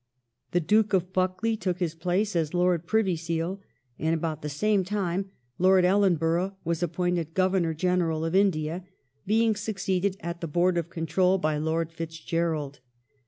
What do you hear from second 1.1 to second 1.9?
Buccleuch took